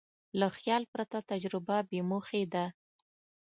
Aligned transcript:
له 0.39 0.47
خیال 0.57 0.83
پرته 0.93 1.17
تجربه 1.31 1.77
بېموخې 1.89 2.43
ده. 2.53 2.65